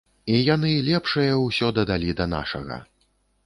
І 0.35 0.37
яны 0.55 0.71
лепшае 0.87 1.29
ўсё 1.41 1.71
дадалі 1.81 2.13
да 2.23 2.31
нашага. 2.35 2.83